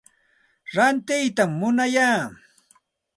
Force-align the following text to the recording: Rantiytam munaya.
Rantiytam 0.75 1.51
munaya. 1.59 2.09